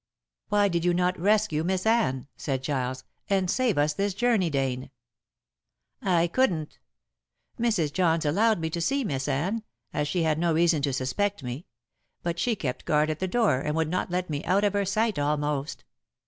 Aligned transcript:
"Why 0.49 0.67
did 0.67 0.83
you 0.83 0.95
not 0.95 1.19
rescue 1.19 1.63
Miss 1.63 1.85
Anne," 1.85 2.25
said 2.35 2.63
Giles, 2.63 3.03
"and 3.29 3.51
save 3.51 3.77
us 3.77 3.93
this 3.93 4.15
journey, 4.15 4.49
Dane?" 4.49 4.89
"I 6.01 6.25
couldn't. 6.25 6.79
Mrs. 7.59 7.93
Johns 7.93 8.25
allowed 8.25 8.57
me 8.59 8.71
to 8.71 8.81
see 8.81 9.03
Miss 9.03 9.27
Anne, 9.27 9.61
as 9.93 10.07
she 10.07 10.23
had 10.23 10.39
no 10.39 10.53
reason 10.55 10.81
to 10.81 10.91
suspect 10.91 11.43
me; 11.43 11.67
but 12.23 12.39
she 12.39 12.55
kept 12.55 12.85
guard 12.85 13.11
at 13.11 13.19
the 13.19 13.27
door, 13.27 13.59
and 13.59 13.75
would 13.75 13.89
not 13.89 14.09
let 14.09 14.27
me 14.27 14.43
out 14.45 14.63
of 14.63 14.73
her 14.73 14.85
sight 14.85 15.19
almost. 15.19 15.83